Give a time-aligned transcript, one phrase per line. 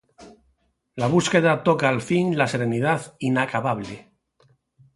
[1.03, 4.07] La búsqueda toca al fin: la serenidad inacabable.